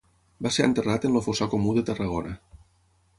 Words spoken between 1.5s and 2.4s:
comú de Tarragona.